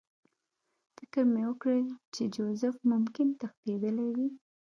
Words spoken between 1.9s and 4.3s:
چې جوزف ممکن تښتېدلی وي